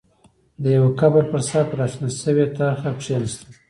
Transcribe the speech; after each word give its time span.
د 0.61 0.63
يوه 0.77 0.89
قبر 0.99 1.23
پر 1.31 1.41
سر 1.49 1.63
پر 1.69 1.77
را 1.79 1.87
شنه 1.93 2.09
شوې 2.21 2.45
ترخه 2.55 2.91
کېناسته. 3.01 3.47